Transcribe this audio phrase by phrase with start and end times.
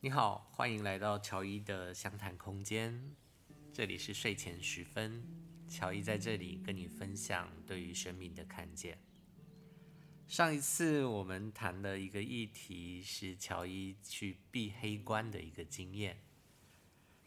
[0.00, 3.16] 你好，欢迎来到乔伊的相谈空间。
[3.72, 5.24] 这里是睡前时分，
[5.68, 8.96] 乔伊在这里跟你分享对于生命的看见。
[10.28, 16.16] 上一次我们谈的一个议题是乔伊去闭黑关的一个经验。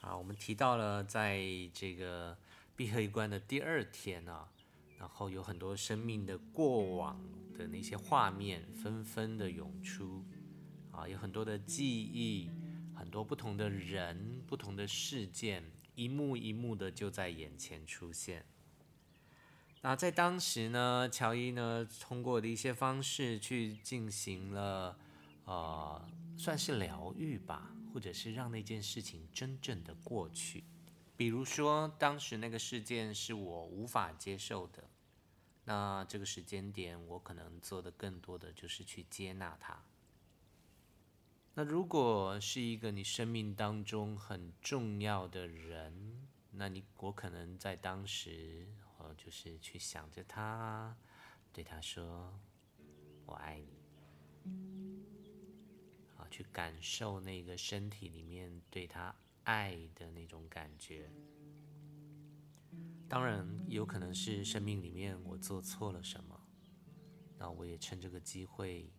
[0.00, 1.40] 啊，我们提到了在
[1.72, 2.36] 这个
[2.74, 4.50] 闭黑关的第二天啊，
[4.98, 7.16] 然后有很多生命的过往
[7.56, 10.24] 的那些画面纷纷的涌出。
[10.96, 12.50] 啊，有很多的记忆，
[12.94, 15.62] 很多不同的人，不同的事件，
[15.94, 18.46] 一幕一幕的就在眼前出现。
[19.82, 24.98] 那在当时呢，乔伊呢，通过的一些方式去进行了，
[25.44, 30.64] 呃，算是疗愈吧，或者是让那件事情真正的过去。
[31.16, 34.88] 比如说，当时那个事件是我无法接受的，
[35.66, 39.84] 那这个时间点，我可能做的更多的就是去接纳它。
[41.58, 48.68] 那如果是一个你生命当中很重要的人，那你我可能在当时，
[48.98, 50.94] 呃，就是去想着他，
[51.54, 52.38] 对他说
[53.24, 53.58] “我爱
[54.44, 54.52] 你”，
[56.18, 61.10] 啊，去感受那个身体里面对他爱的那种感觉。
[63.08, 66.38] 当然，有可能是生命里面我做错了什么，
[67.38, 68.92] 那我也趁这个机会。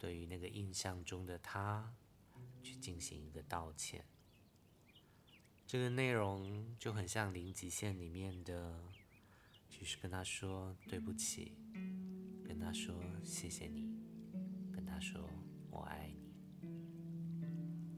[0.00, 1.94] 对于那个印象中的他，
[2.62, 4.02] 去进行一个道歉。
[5.66, 8.82] 这个内容就很像零极限里面的，
[9.68, 11.52] 就是跟他说对不起，
[12.44, 13.94] 跟他说谢谢你，
[14.72, 15.28] 跟他说
[15.70, 16.32] 我爱你。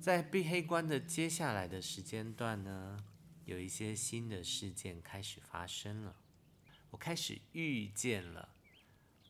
[0.01, 2.99] 在闭黑关的接下来的时间段呢，
[3.45, 6.17] 有一些新的事件开始发生了，
[6.91, 8.57] 我开始遇见了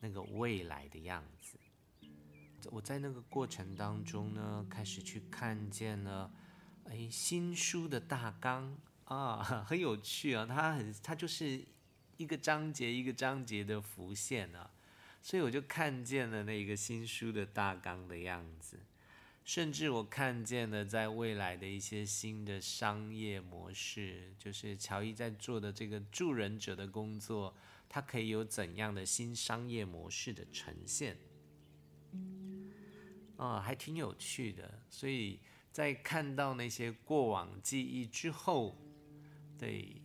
[0.01, 1.59] 那个未来的样子。
[2.71, 6.31] 我在那个过程当中呢，开始去看见了，
[6.85, 11.63] 哎，新书的大纲啊， 很有趣啊，它很，它就是
[12.17, 14.69] 一个章节一个章节的浮现啊，
[15.21, 18.79] 所以我就看见了那个新书的大纲的样子，
[19.43, 27.53] 甚至我看见了在未来的一些新的商业模式，就是乔伊在做的这个助人者的工作，
[27.89, 31.17] 它可以有怎样的新商业模式的呈现。
[33.47, 34.79] 啊、还挺有趣的。
[34.89, 35.39] 所以
[35.71, 38.77] 在看到那些过往记忆之后，
[39.57, 40.01] 对，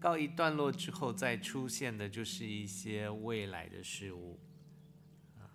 [0.00, 4.40] 告一段落之后，再出现的就是一些未来的事物。
[5.38, 5.46] 啊，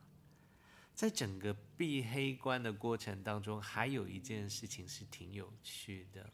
[0.94, 6.32] 在整个闭黑关的过程当中，还有一件事情是挺有趣的，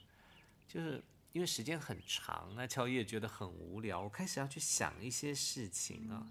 [0.67, 6.29] 就是因为时间很长，那乔伊也觉得很无聊，我开始要去想一些事情啊，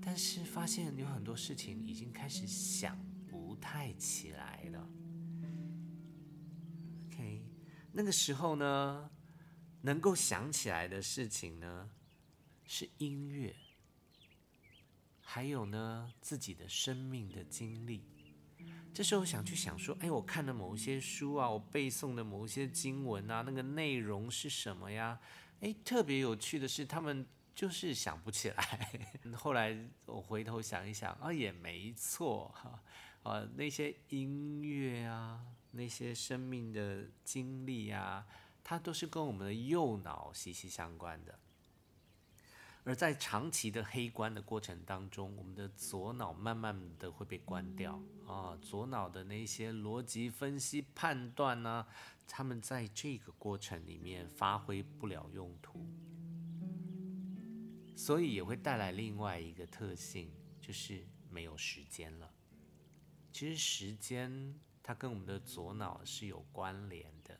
[0.00, 2.96] 但是发现有很多事情已经开始想。
[3.60, 4.88] 太起来了。
[7.06, 7.44] OK，
[7.92, 9.10] 那个时候呢，
[9.82, 11.90] 能够想起来的事情呢，
[12.66, 13.54] 是音乐，
[15.20, 18.02] 还有呢自己的生命的经历。
[18.92, 25.20] 这时候想去想说，哎，我看了某些书啊，我背诵的某些经文啊，那个内容是什么呀？
[25.60, 29.00] 哎，特别有趣的是，他们就是想不起来。
[29.36, 32.82] 后来我回头想一想，啊，也没错哈。
[33.22, 38.26] 啊，那些音乐啊，那些生命的经历啊，
[38.64, 41.38] 它都是跟我们的右脑息息相关的。
[42.82, 51.86] 而在长期的黑关的过程当中，我们的左脑慢慢的会被关掉啊，左脑的那些逻辑分析判断呢，
[52.26, 55.86] 他们在这个过程里面发挥不了用途，
[57.94, 62.32] 所以也会带来另外一个特性，就是没有时间了。
[63.32, 67.38] 其实时间它跟我们的左脑是有关联的，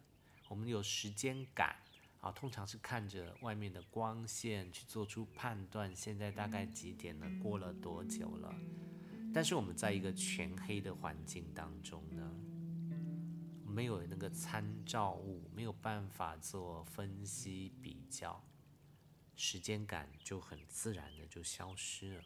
[0.49, 1.77] 我们有时间感
[2.21, 8.55] 啊，通常是看着外面的光线去做出判断，现在大概几点了，过了多久了。
[9.33, 12.35] 但是我们在一个全黑的环境当中呢，
[13.65, 18.45] 没有那个参照物，没有办法做分析比较，
[19.37, 22.25] 时间感就很自然的就消失了。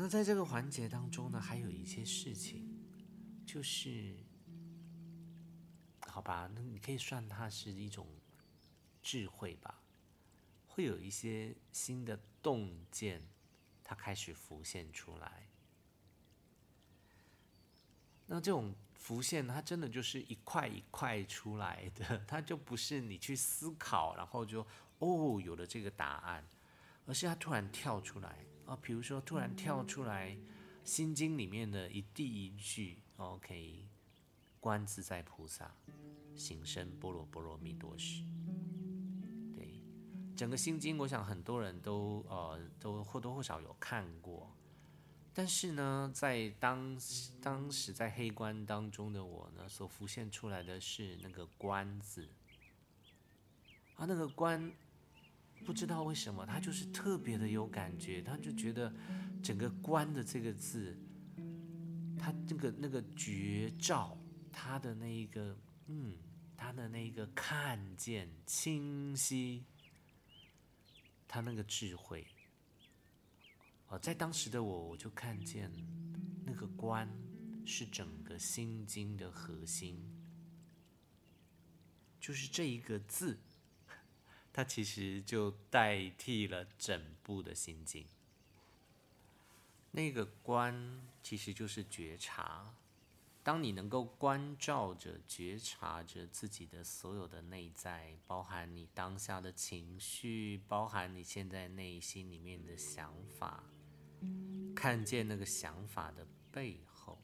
[0.00, 2.64] 那在这个环节当中呢，还有一些事情，
[3.44, 4.14] 就是，
[6.06, 8.06] 好吧，那你可以算它是一种
[9.02, 9.82] 智慧吧，
[10.68, 13.20] 会有一些新的洞见，
[13.82, 15.48] 它开始浮现出来。
[18.26, 24.64] 那这种浮现，它真的就是一块一块出来的， 它就不是你去思考，然后就
[25.00, 26.48] 哦有了这个答案。
[27.04, 30.36] 而是它突然跳出来啊，比如说突然跳出来，
[30.84, 33.88] 心经里面的一第一句，OK，
[34.60, 35.74] 观自在菩萨，
[36.36, 38.22] 行深般若波罗蜜多时。
[39.56, 39.80] 对，
[40.36, 44.54] 整个心经，我想很多人都呃都或多或少有看过。
[45.32, 46.98] 但是呢，在当
[47.40, 52.28] 当时在黑关当中的我呢，所浮现出来的是那个“观”字，
[53.94, 54.70] 啊，那个“观”，
[55.64, 58.92] 不知道为什么，他就是特别的有感觉，他就觉得
[59.42, 60.96] 整个“观”的这个字，
[62.18, 64.16] 他那个那个觉照，
[64.50, 65.56] 他的那一个，
[65.86, 66.16] 嗯，
[66.56, 69.64] 他的那一个看见清晰，
[71.26, 72.26] 他那个智慧。
[74.02, 75.70] 在当时的我，我就看见
[76.44, 77.08] 那个观
[77.64, 79.98] 是整个心经的核心，
[82.20, 83.38] 就是这一个字，
[84.58, 88.04] 它其实就代替了整部的心经。
[89.92, 92.74] 那个观其实就是觉察，
[93.44, 103.62] 当你能够关照着、觉察着自己的所有的内在，包含你当下的情绪，包含你现在内心里面的想法。
[104.74, 107.16] 看见那个想法的背后，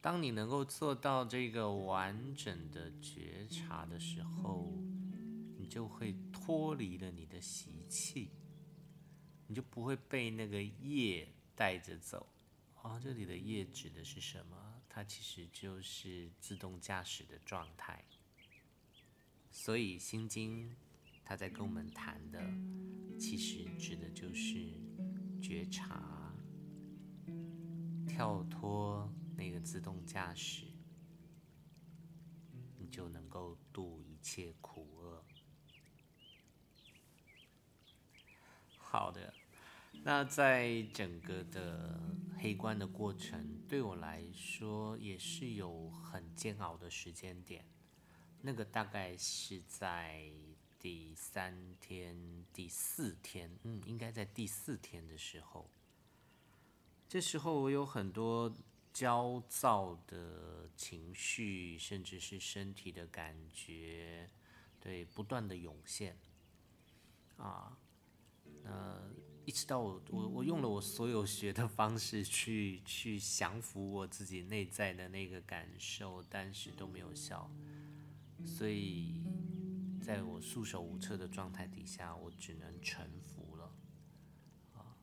[0.00, 4.72] 当你能够做到这个完整的觉察的时候，
[5.70, 8.28] 就会脱离了你的习气，
[9.46, 12.26] 你就不会被那个业带着走。
[12.82, 14.82] 啊、这里的业指的是什么？
[14.88, 18.04] 它其实就是自动驾驶的状态。
[19.50, 20.68] 所以《心经》
[21.24, 22.38] 它在跟我们谈的，
[23.18, 24.68] 其实指的就是。
[25.42, 26.34] 觉察，
[28.06, 30.66] 跳脱那个自动驾驶，
[32.76, 34.69] 你就能够度一切苦
[38.90, 39.32] 好的，
[40.02, 42.00] 那在整个的
[42.40, 47.64] 黑关的过程，对我来说也是有很煎熬的时间点。
[48.40, 50.32] 那个大概是在。
[50.82, 52.16] 第三天、
[52.54, 55.68] 第四天，嗯，应该在第四天的时候。
[57.06, 58.50] 这时候我有很多
[58.90, 64.30] 焦躁的情绪，甚至是身体的感觉，
[64.80, 66.16] 对，不断的涌现。
[67.36, 67.76] 啊，
[68.70, 69.10] 呃
[69.44, 77.50] 一直到我我我用了我所有学的方式去去降服我自己内在的那个感受，但是都没有效，
[78.44, 79.22] 所以。
[80.02, 83.70] 在我束手无策的状态底下，我只能臣服了。
[84.72, 84.96] 啊，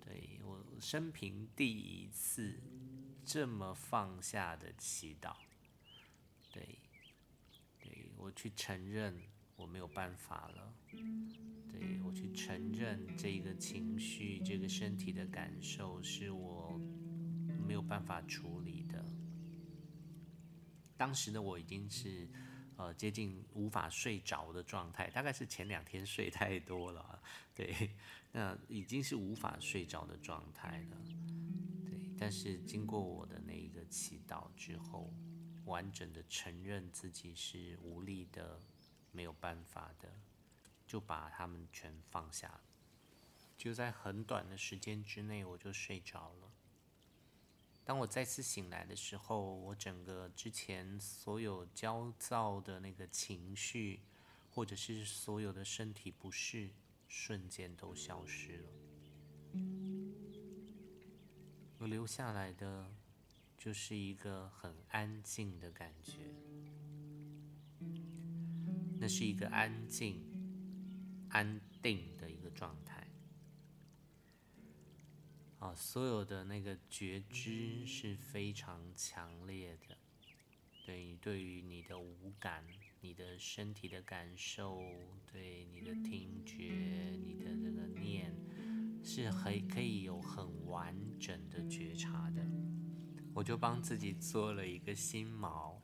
[0.00, 2.62] 对，我生平第一次
[3.24, 5.34] 这么放下的祈祷。
[6.52, 6.78] 对，
[7.80, 9.20] 对，我去承认
[9.56, 10.74] 我没有办法了。
[11.70, 16.80] 对，我去承认这个情绪、这个身体的感受是我
[17.66, 19.04] 没有办法处理的。
[20.96, 22.28] 当时的我已经是。
[22.76, 27.22] 呃，接近无法睡着的状态，大概是前两天睡太多了，
[27.54, 27.72] 对，
[28.32, 30.96] 那已经是无法睡着的状态了，
[31.86, 31.94] 对。
[32.18, 35.14] 但是经过我的那一个祈祷之后，
[35.66, 38.60] 完整的承认自己是无力的，
[39.14, 40.12] 没有办法的，
[40.86, 42.60] 就把他们全放下了，
[43.56, 46.50] 就在很短的时间之内，我就睡着了。
[47.84, 54.00] 当我再次醒来的时候，我整个之前所有焦躁的那个情绪，
[54.50, 56.70] 或者是所有的身体不适，
[57.06, 58.68] 瞬间都消失了。
[61.78, 62.90] 我留下来的
[63.58, 66.12] 就是一个很安静的感觉，
[69.04, 70.18] 那是一个安静、
[71.28, 73.06] 安定的一个状态。
[75.58, 79.94] 啊，所有的那个觉知是非常强烈的，
[80.86, 82.64] 对，对于你的五感、
[83.02, 84.80] 你的身体的感受，
[85.30, 88.34] 对你的听觉、你的这个念，
[89.02, 92.42] 是很可以有很完整的觉察的。
[93.34, 95.78] 我就帮自己做了一个心锚，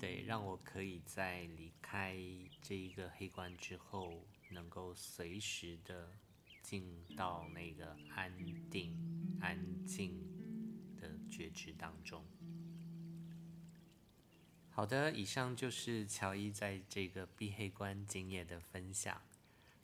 [0.00, 2.16] 对，让我可以在离开
[2.62, 6.10] 这一个黑关之后，能够随时的。
[6.62, 8.30] 进到那个安
[8.70, 8.94] 定、
[9.40, 10.22] 安静
[11.00, 12.24] 的觉知当中。
[14.70, 19.20] 好的，以上就是乔伊在这个闭黑关经验的分享。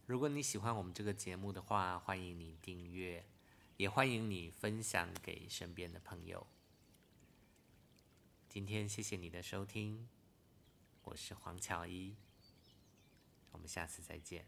[0.05, 3.25] 如果你喜欢我们这个节目的话，欢迎你订阅，
[3.79, 6.47] 也欢迎你分享给身边的朋友。
[8.57, 10.09] 今天谢谢你的收听，
[11.03, 12.17] 我是黄乔伊，
[13.51, 14.47] 我们下次再见。